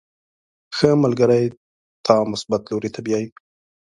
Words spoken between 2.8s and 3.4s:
ته بیایي.